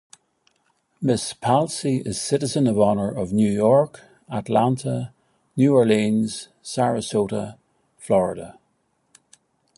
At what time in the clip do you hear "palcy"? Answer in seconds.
1.33-1.97